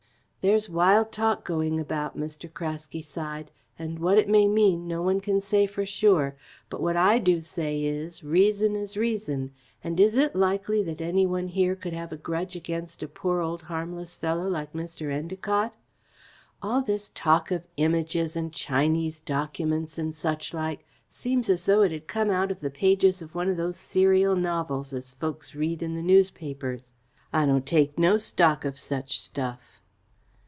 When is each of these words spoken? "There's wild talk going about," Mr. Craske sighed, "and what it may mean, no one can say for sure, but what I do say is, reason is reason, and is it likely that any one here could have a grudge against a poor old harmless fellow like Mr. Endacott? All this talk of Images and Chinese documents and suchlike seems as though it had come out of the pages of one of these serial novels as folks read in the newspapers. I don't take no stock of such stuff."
"There's 0.43 0.71
wild 0.71 1.11
talk 1.11 1.45
going 1.45 1.79
about," 1.79 2.17
Mr. 2.17 2.51
Craske 2.51 3.03
sighed, 3.03 3.51
"and 3.77 3.99
what 3.99 4.17
it 4.17 4.27
may 4.27 4.47
mean, 4.47 4.87
no 4.87 5.03
one 5.03 5.21
can 5.21 5.39
say 5.39 5.67
for 5.67 5.85
sure, 5.85 6.35
but 6.67 6.81
what 6.81 6.97
I 6.97 7.19
do 7.19 7.41
say 7.41 7.83
is, 7.85 8.23
reason 8.23 8.75
is 8.75 8.97
reason, 8.97 9.51
and 9.83 9.99
is 9.99 10.15
it 10.15 10.35
likely 10.35 10.81
that 10.81 10.99
any 10.99 11.27
one 11.27 11.47
here 11.49 11.75
could 11.75 11.93
have 11.93 12.11
a 12.11 12.17
grudge 12.17 12.55
against 12.55 13.03
a 13.03 13.07
poor 13.07 13.39
old 13.41 13.61
harmless 13.61 14.15
fellow 14.15 14.49
like 14.49 14.73
Mr. 14.73 15.13
Endacott? 15.13 15.73
All 16.59 16.81
this 16.81 17.11
talk 17.13 17.51
of 17.51 17.67
Images 17.77 18.35
and 18.35 18.51
Chinese 18.51 19.19
documents 19.21 19.99
and 19.99 20.11
suchlike 20.11 20.79
seems 21.07 21.51
as 21.51 21.65
though 21.65 21.83
it 21.83 21.91
had 21.91 22.07
come 22.07 22.31
out 22.31 22.49
of 22.49 22.61
the 22.61 22.71
pages 22.71 23.21
of 23.21 23.35
one 23.35 23.47
of 23.47 23.57
these 23.57 23.77
serial 23.77 24.35
novels 24.35 24.91
as 24.91 25.11
folks 25.11 25.53
read 25.53 25.83
in 25.83 25.93
the 25.93 26.01
newspapers. 26.01 26.93
I 27.31 27.45
don't 27.45 27.63
take 27.63 27.99
no 27.99 28.17
stock 28.17 28.65
of 28.65 28.75
such 28.79 29.19
stuff." 29.19 29.77